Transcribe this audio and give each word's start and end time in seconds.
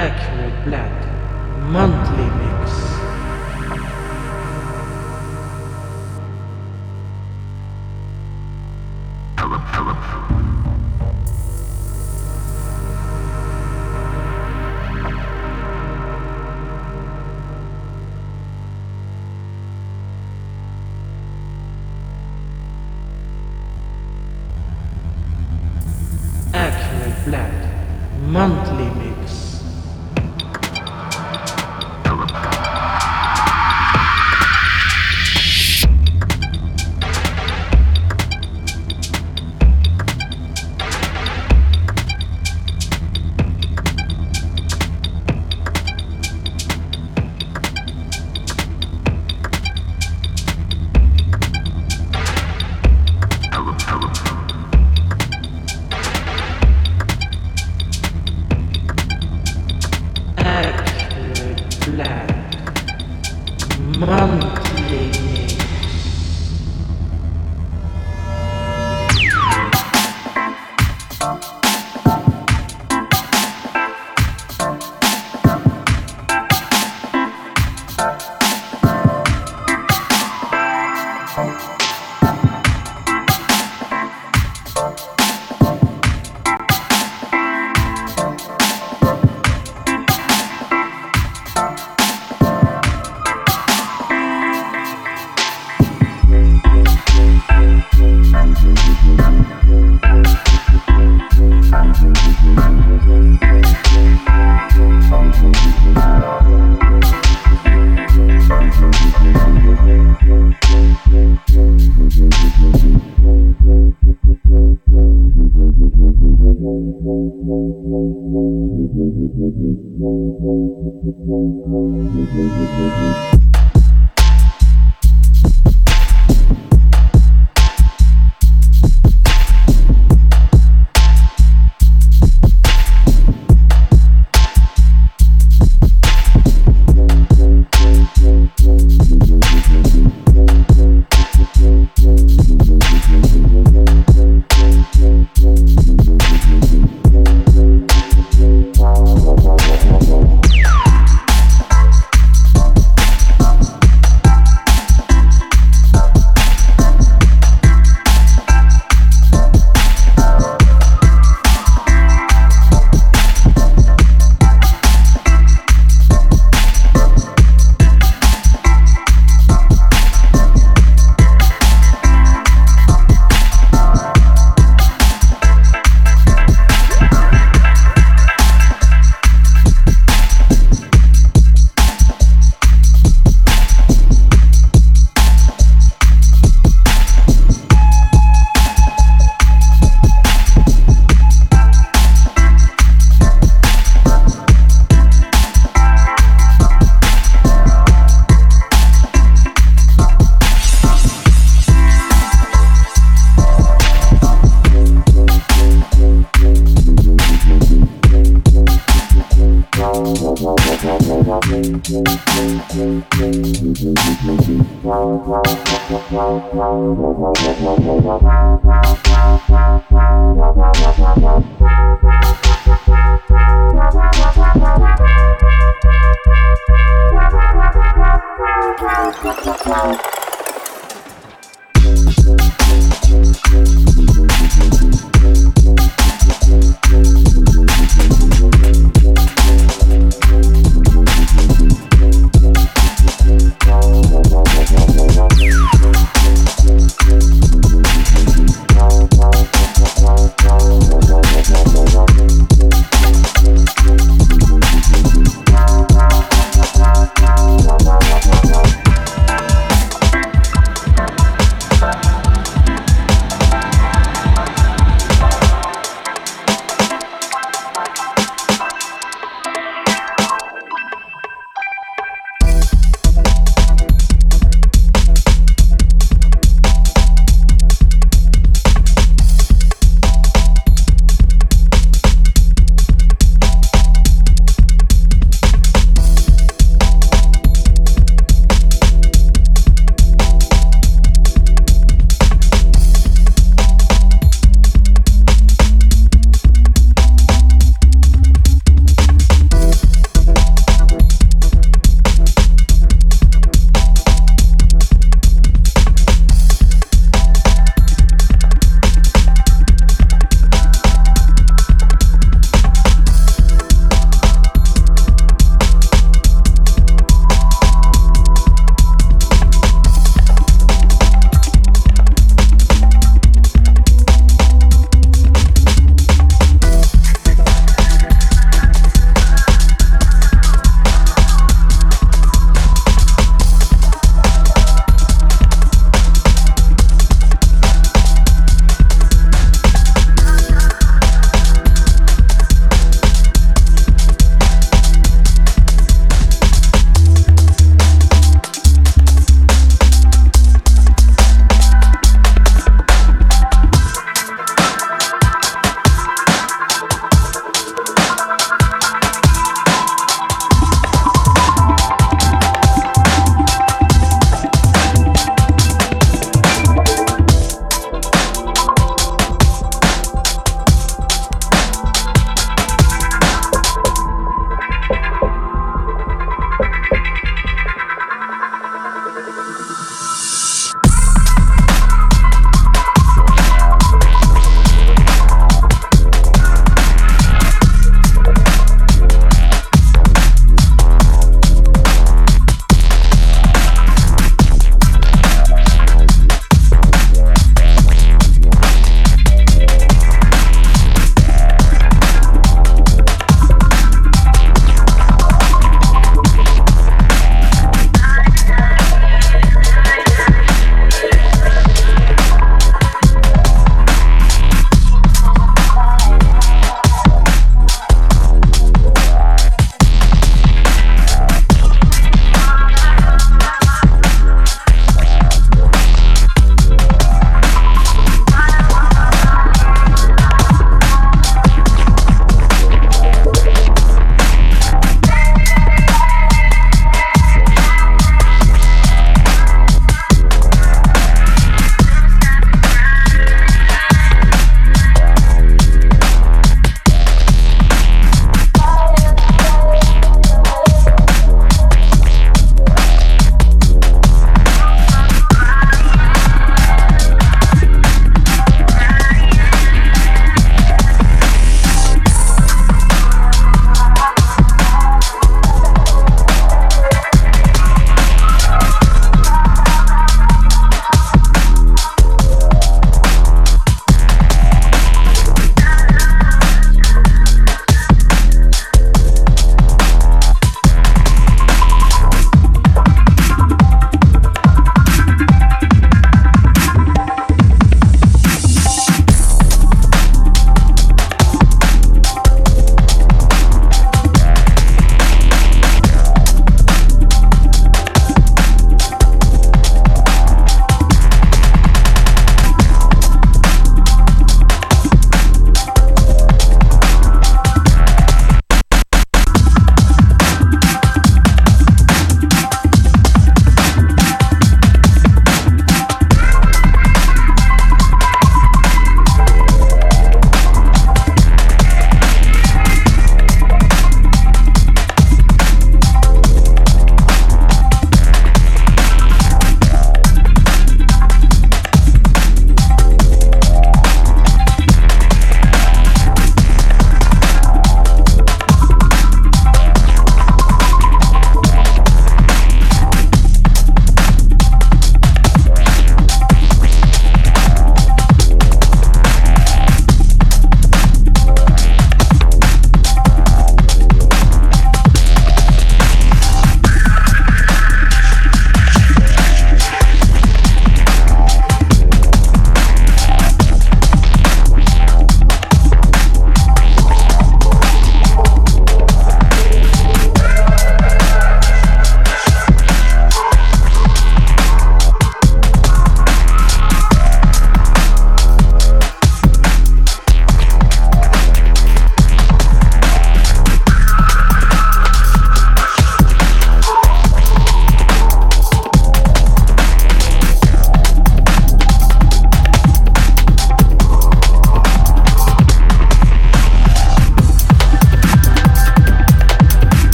Accurate 0.00 0.64
Black 0.64 0.92
Monthly 1.72 2.30
Mix. 2.38 2.87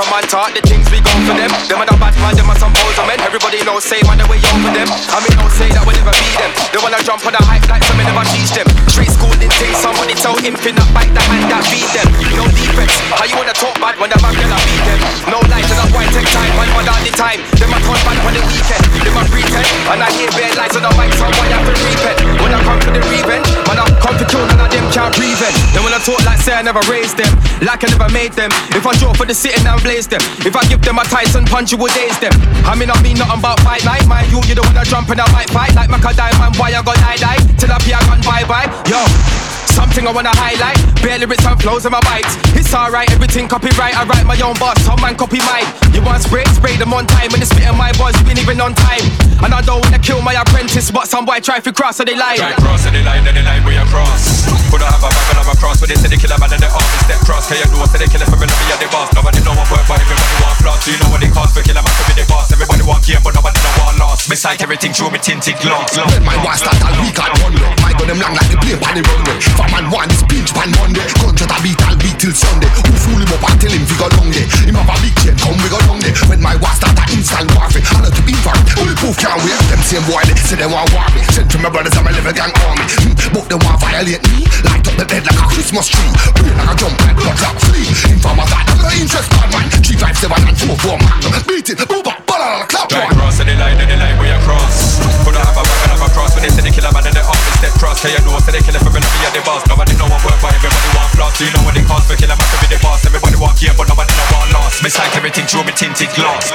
A 0.00 0.06
man 0.08 0.24
talk, 0.24 0.48
the 0.56 0.64
things 0.64 0.88
we 0.88 0.98
go 1.04 1.12
for 1.28 1.36
them. 1.36 1.52
Them 1.68 1.84
are 1.84 1.88
the 1.88 1.96
bad 2.00 2.16
man, 2.24 2.32
them 2.32 2.48
are 2.48 2.56
some 2.56 2.72
poser 2.72 3.04
men. 3.04 3.20
Everybody 3.20 3.60
knows 3.68 3.84
say 3.84 4.00
man 4.08 4.16
the 4.16 4.26
way 4.32 4.40
over 4.40 4.72
them. 4.72 4.88
I 4.88 5.20
mean, 5.20 5.36
don't 5.36 5.52
say 5.52 5.68
that 5.76 5.84
we 5.84 5.92
never 5.92 6.14
beat 6.16 6.36
them. 6.40 6.50
They 6.72 6.80
wanna 6.80 7.00
jump 7.04 7.20
on 7.28 7.36
the 7.36 7.42
hype 7.44 7.68
like 7.68 7.84
some 7.84 8.00
never 8.00 8.24
teach 8.32 8.48
them. 8.56 8.64
Street 8.88 9.12
school 9.12 9.32
didn't 9.36 9.52
think 9.60 9.76
somebody 9.76 10.16
tell 10.16 10.36
him 10.40 10.56
finna 10.56 10.84
bite 10.96 11.12
the 11.12 11.20
hand 11.20 11.52
that 11.52 11.64
beat 11.68 11.88
them. 11.92 12.08
No 12.32 12.48
defense. 12.56 12.94
How 13.12 13.28
you 13.28 13.36
wanna 13.36 13.52
talk 13.52 13.76
bad 13.76 14.00
when 14.00 14.08
the 14.08 14.18
man 14.24 14.32
gonna 14.32 14.56
beat 14.64 14.82
them? 14.88 14.98
No 15.28 15.38
life, 15.52 15.68
that's 15.68 15.92
why 15.92 16.08
take 16.16 16.28
time. 16.32 16.52
One 16.56 16.70
one 16.72 16.88
all 16.88 17.02
the 17.04 17.12
time. 17.12 17.40
Them 17.60 17.74
a 17.74 17.78
talk 17.84 18.00
bad 18.06 18.16
on 18.24 18.32
the 18.32 18.42
weekend. 18.48 18.84
Them 19.04 19.16
a 19.20 19.22
pretend. 19.28 19.66
And 19.90 20.00
I 20.00 20.08
hear 20.16 20.30
bad 20.32 20.54
lights 20.56 20.76
on 20.78 20.82
the 20.86 20.92
mic, 20.96 21.12
so 21.18 21.28
boy 21.36 21.48
have 21.52 21.64
to 21.66 21.72
repent. 21.76 22.18
When 22.40 22.52
I 22.56 22.60
come 22.64 22.80
for 22.80 22.92
the 22.94 23.02
revenge, 23.04 23.48
man 23.68 23.76
I 23.76 23.84
come 24.00 24.16
to 24.16 24.24
kill 24.24 24.44
none 24.48 24.64
of 24.64 24.70
them 24.72 24.86
can't 24.94 25.12
prevent. 25.12 25.54
Then 25.76 25.82
when 25.84 25.92
I 25.92 26.00
talk 26.00 26.24
like 26.24 26.40
say 26.40 26.56
I 26.56 26.62
never 26.64 26.80
raised 26.88 27.20
them, 27.20 27.32
like 27.60 27.84
I 27.84 27.88
never 27.92 28.08
made 28.08 28.32
them. 28.32 28.48
If 28.72 28.86
I 28.86 28.96
draw 28.96 29.12
for 29.12 29.26
the 29.28 29.34
sitting 29.36 29.66
and 29.66 29.82
blaze 29.90 30.06
them, 30.06 30.20
if 30.46 30.54
I 30.54 30.62
give 30.68 30.80
them 30.82 30.98
a 30.98 31.04
Tyson 31.04 31.44
punch, 31.44 31.72
you 31.72 31.78
will 31.78 31.92
daze 31.92 32.18
them. 32.20 32.30
I 32.62 32.76
mean, 32.78 32.90
I 32.90 33.02
mean 33.02 33.18
nothing 33.18 33.38
about 33.40 33.58
fight 33.60 33.84
night, 33.84 34.06
my 34.06 34.22
you, 34.30 34.40
You 34.46 34.54
don't 34.54 34.66
wanna 34.66 34.84
jump 34.84 35.10
and 35.10 35.20
I 35.20 35.26
might 35.32 35.50
fight 35.50 35.74
like 35.74 35.90
Macadam, 35.90 36.30
man, 36.38 36.52
Why 36.54 36.70
I 36.70 36.82
got 36.82 36.96
die 36.96 37.16
die. 37.16 37.42
Till 37.58 37.72
I 37.72 37.78
be 37.82 37.90
a 37.90 37.98
gun 37.98 38.20
bye 38.22 38.44
bye, 38.46 38.70
yo. 38.86 39.49
Something 39.72 40.06
I 40.06 40.12
wanna 40.12 40.34
highlight, 40.34 40.78
bare 41.02 41.18
lyrics 41.18 41.46
and 41.46 41.56
flows 41.60 41.86
in 41.86 41.92
my 41.92 42.00
bites. 42.02 42.36
It's 42.54 42.74
alright, 42.74 43.10
everything 43.10 43.48
copyright. 43.48 43.96
I 43.96 44.04
write 44.04 44.26
my 44.26 44.38
own 44.40 44.58
boss, 44.58 44.78
some 44.82 45.00
man 45.00 45.16
copy 45.16 45.38
mine. 45.46 45.66
You 45.94 46.02
want 46.02 46.22
spray, 46.22 46.44
spray 46.52 46.76
them 46.76 46.92
on 46.92 47.06
time. 47.06 47.30
When 47.30 47.40
they 47.40 47.48
spitting 47.48 47.76
my 47.76 47.92
buzz, 47.96 48.14
been 48.22 48.38
even 48.38 48.60
on 48.60 48.74
time. 48.74 49.04
And 49.40 49.54
I 49.54 49.62
don't 49.62 49.80
wanna 49.80 49.98
kill 49.98 50.20
my 50.22 50.34
apprentice, 50.34 50.90
but 50.90 51.08
some 51.08 51.24
boy 51.24 51.40
try 51.40 51.60
to 51.60 51.72
cross 51.72 51.96
so 51.96 52.04
they 52.04 52.14
lie. 52.14 52.36
Try 52.36 52.52
cross 52.60 52.84
so 52.84 52.90
they 52.90 53.02
lie, 53.02 53.20
then 53.24 53.34
they 53.34 53.42
lie 53.42 53.62
we 53.64 53.76
across. 53.80 54.44
Could 54.68 54.82
I 54.82 54.90
have 54.90 55.02
a 55.02 55.08
back 55.08 55.26
and 55.32 55.38
have 55.40 55.50
a 55.50 55.56
cross, 55.56 55.80
but 55.80 55.88
they 55.88 55.96
say 55.96 56.08
they 56.12 56.20
kill 56.20 56.30
a 56.30 56.38
man 56.38 56.52
and 56.52 56.60
they 56.60 56.70
off 56.70 56.86
step 57.06 57.20
cross. 57.24 57.48
Can 57.48 57.58
you 57.58 57.66
know 57.72 57.86
so 57.86 57.96
they 57.96 58.10
kill 58.10 58.20
it 58.20 58.28
for 58.28 58.36
me, 58.36 58.46
love 58.46 58.60
me, 58.60 58.74
the 58.78 58.88
boss. 58.92 59.08
Nobody 59.16 59.40
know 59.42 59.54
what 59.56 59.66
work, 59.72 59.86
but 59.88 59.98
everybody 59.98 60.36
want 60.44 60.56
flaws. 60.60 60.78
So 60.84 60.92
you 60.92 60.98
know 61.00 61.10
what 61.10 61.20
they 61.24 61.32
cost 61.32 61.56
for 61.56 61.62
kill 61.64 61.78
a 61.78 61.82
man 61.82 61.94
to 61.94 62.04
be 62.10 62.14
the 62.20 62.24
boss. 62.28 62.52
Everybody 62.52 62.82
want 62.84 63.02
game, 63.06 63.22
but 63.24 63.32
nobody 63.32 63.58
know 63.58 63.72
what 63.80 63.96
lost. 63.98 64.28
Me 64.28 64.36
sight 64.36 64.60
everything 64.60 64.92
through 64.92 65.10
me 65.10 65.18
tinted 65.18 65.56
glass. 65.64 65.96
When 65.96 66.22
my 66.22 66.36
war 66.44 66.54
start 66.54 66.76
all 66.84 66.94
week 67.00 67.16
and 67.16 67.34
one 67.40 67.56
My 67.80 67.96
gun 67.96 68.12
them 68.12 68.20
long 68.20 68.36
like 68.36 68.50
the 68.52 68.58
plane 68.60 68.78
pan 68.78 68.94
the 68.98 69.02
runway. 69.08 69.38
For 69.60 69.68
man 69.76 69.92
one 69.92 70.08
is 70.08 70.24
pinch 70.24 70.56
pan 70.56 70.72
Monday. 70.80 71.04
Gunshot 71.20 71.52
a 71.52 71.58
beat, 71.60 71.76
I'll 71.84 71.92
beat 72.00 72.16
till 72.16 72.32
Sunday. 72.32 72.72
Who 72.80 72.96
fool 72.96 73.20
him 73.20 73.28
up 73.28 73.44
and 73.44 73.60
tell 73.60 73.68
him 73.68 73.84
fi 73.84 73.94
go 74.00 74.08
long 74.16 74.32
day. 74.32 74.48
Him 74.64 74.80
have 74.80 74.88
a 74.88 74.96
big 75.04 75.12
chain, 75.20 75.36
come 75.36 75.60
we 75.60 75.68
go 75.68 75.76
long 75.84 76.00
day. 76.00 76.16
When 76.32 76.40
my 76.40 76.56
war 76.56 76.72
start 76.72 76.96
a 76.96 77.04
instant 77.12 77.52
warfare, 77.52 77.84
I 77.84 78.00
know 78.00 78.08
to 78.08 78.22
be 78.24 78.32
for 78.40 78.56
Only 78.80 78.96
proof 78.96 79.20
can't 79.20 79.36
wait. 79.44 79.60
Them 79.68 79.84
same 79.84 80.00
boy 80.08 80.24
they 80.24 80.32
say 80.40 80.56
they 80.56 80.64
want 80.64 80.88
war 80.96 81.04
me. 81.12 81.20
Send 81.28 81.52
to 81.52 81.60
my 81.60 81.68
brothers 81.68 81.92
and 81.92 82.08
my 82.08 82.12
little 82.16 82.32
gang 82.32 82.56
army. 82.64 82.88
Hmm, 83.04 83.12
but 83.36 83.44
they 83.52 83.60
want 83.60 83.76
violate 83.84 84.24
me. 84.32 84.48
Light 84.64 84.80
up 84.88 84.96
the 84.96 85.04
bed 85.04 85.28
like 85.28 85.36
a 85.36 85.44
Christmas 85.52 85.92
tree. 85.92 86.08
Brain 86.40 86.56
like 86.56 86.72
a 86.72 86.74
jump 86.80 86.96
like 87.04 87.20
blood 87.20 87.36
clot 87.36 87.60
flea. 87.60 87.84
Informer 88.16 88.48
that 88.48 88.64
I'm 88.64 88.80
no 88.80 88.88
interest 88.96 89.28
bad 89.28 89.48
man. 89.52 89.68
Three 89.84 90.00
five 90.00 90.16
seven 90.16 90.40
and 90.40 90.56
four 90.56 90.76
four 90.80 90.96
man. 90.96 91.20
Beat 91.44 91.68
it, 91.68 91.84
boom, 91.84 92.00
bop, 92.00 92.16
ball 92.24 92.40
on 92.40 92.64
a 92.64 92.66
clap 92.66 92.88
cross 93.30 93.38
so 93.38 93.44
they 93.46 93.56
lie, 93.56 93.72
they 93.72 93.96
lie 93.96 94.12
we 94.18 94.28
across. 94.28 94.98
Could 95.24 95.36
I 95.38 95.44
have 95.46 95.56
a 95.56 95.62
back 95.62 95.80
and 95.86 95.92
have 95.94 96.02
a 96.02 96.08
cross, 96.10 96.34
but 96.34 96.42
they 96.42 96.50
say 96.50 96.60
they 96.66 96.74
kill 96.74 96.84
a 96.84 96.92
man 96.92 97.06
and 97.06 97.14
they 97.14 97.22
off 97.22 97.38
step 97.62 97.72
cross. 97.78 98.02
Can 98.02 98.10
you 98.10 98.20
know 98.26 98.36
so 98.42 98.50
they 98.50 98.60
kill 98.60 98.74
it 98.74 98.82
for 98.82 98.90
me, 98.90 99.00
love 99.00 99.16
me, 99.16 99.28
the 99.32 99.40
boss. 99.50 99.66
Nobody 99.66 99.94
know 99.98 100.06
what 100.06 100.22
work, 100.22 100.38
but 100.38 100.54
everybody 100.54 100.90
want 100.94 101.10
flaws. 101.14 101.34
Do 101.38 101.44
you 101.44 101.52
know 101.52 101.62
what 101.66 101.74
they 101.74 101.82
cost 101.82 102.06
for 102.06 102.14
kill 102.14 102.30
a 102.30 102.36
man 102.38 102.46
to 102.46 102.56
be 102.62 102.66
the 102.70 102.78
boss? 102.82 103.04
Everybody 103.04 103.36
want 103.36 103.58
gear, 103.58 103.74
but 103.76 103.88
nobody 103.90 104.14
know 104.14 104.28
what 104.30 104.46
lost. 104.54 104.82
Me 104.82 104.90
sight 104.90 105.10
everything 105.16 105.46
through 105.46 105.64
me 105.66 105.72
tinted 105.74 106.10
glass. 106.14 106.52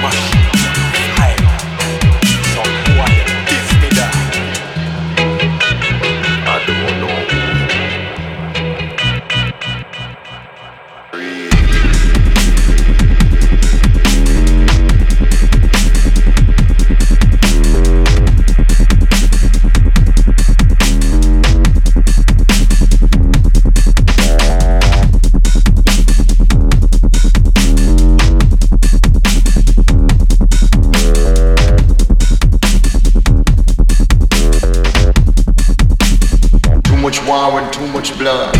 Aye. 0.00 0.37
Much 37.08 37.26
war 37.26 37.58
and 37.58 37.72
too 37.72 37.86
much 37.86 38.18
blood. 38.18 38.57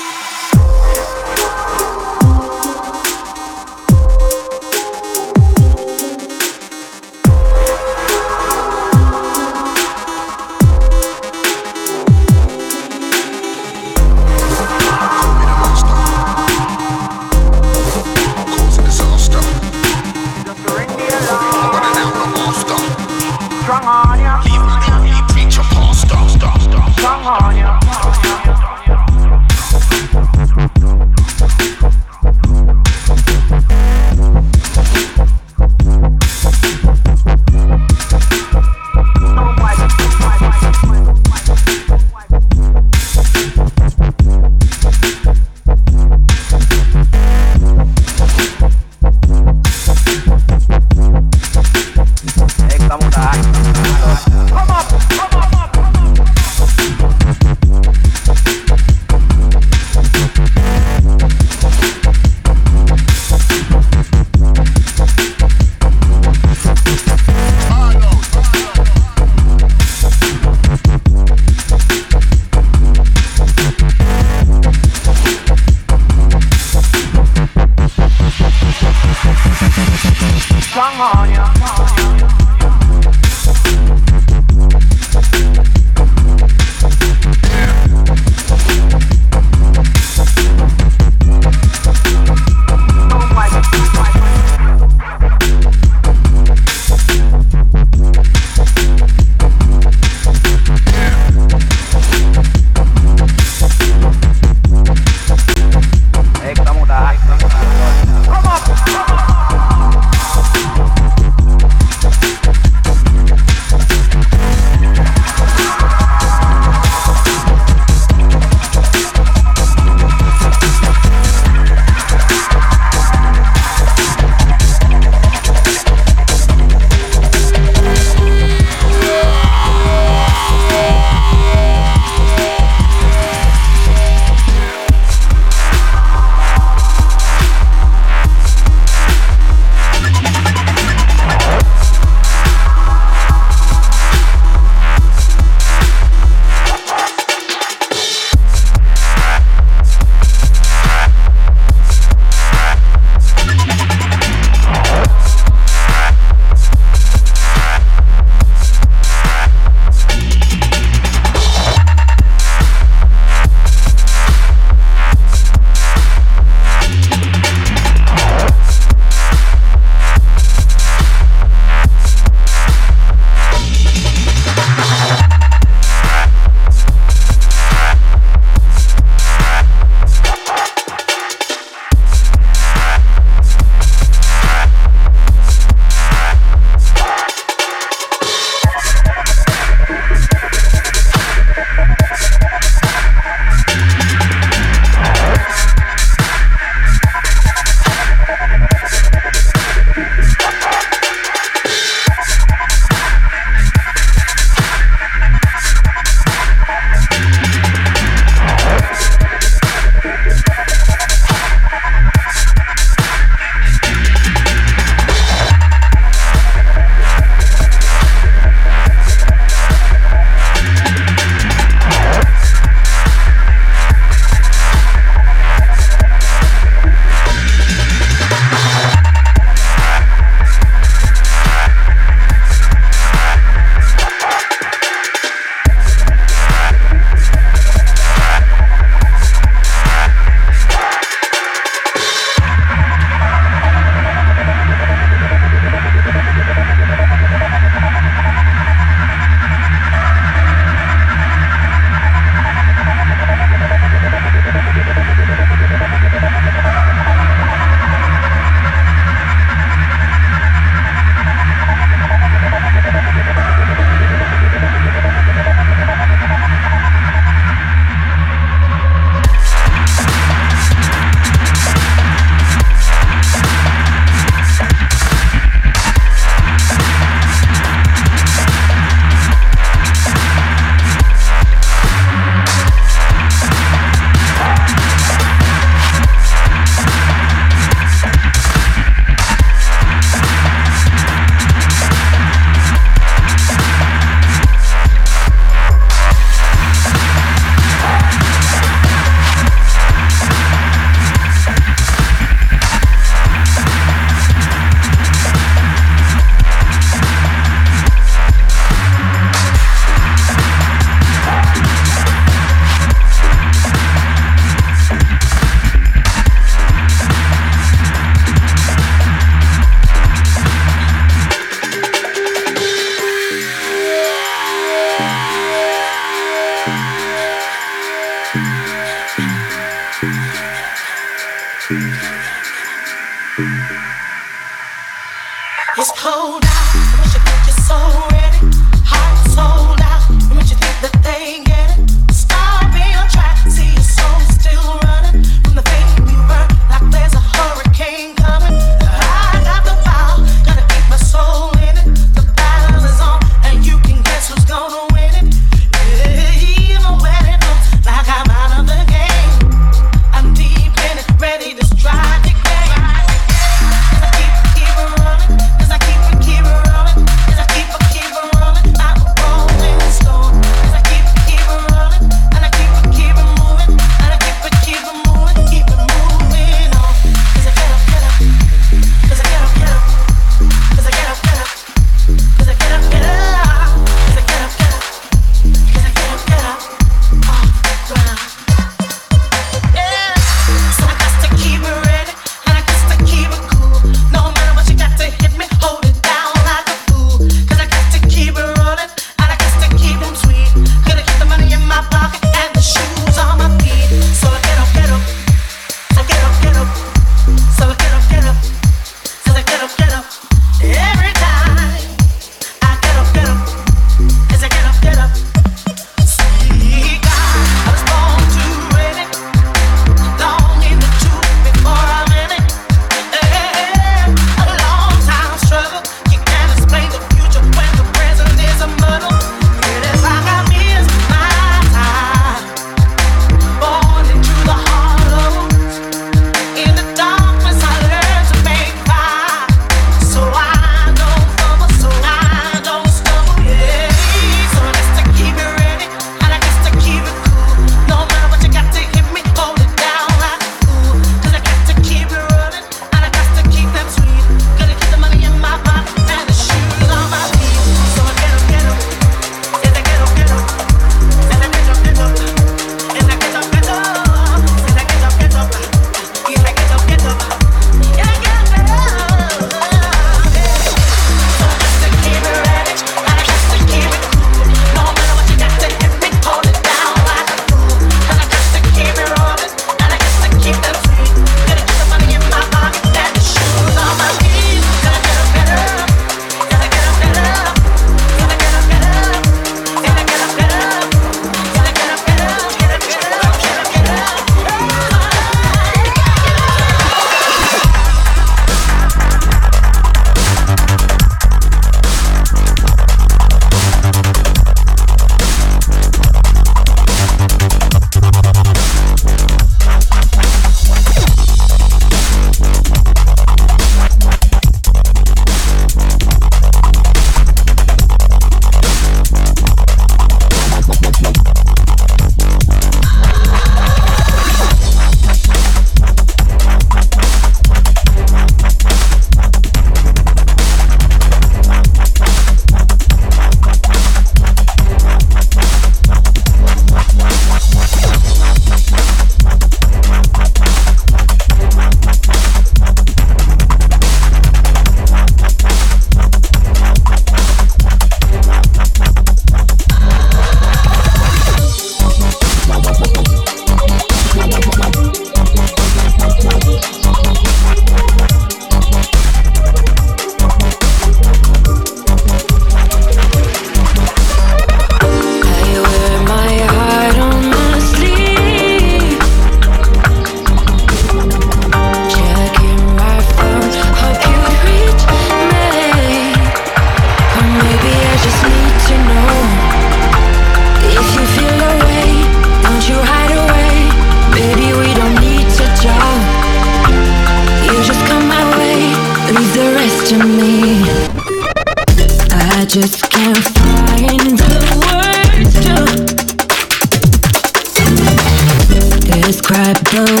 describe 599.11 599.57
the 599.73 600.00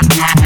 Yeah. 0.00 0.38